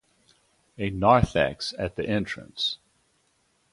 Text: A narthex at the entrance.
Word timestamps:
A 0.79 0.89
narthex 0.89 1.75
at 1.77 1.95
the 1.95 2.07
entrance. 2.09 2.79